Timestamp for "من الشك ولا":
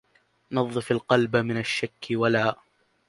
1.35-2.57